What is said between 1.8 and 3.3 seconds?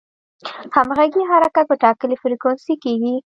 ټاکلې فریکونسي کېږي.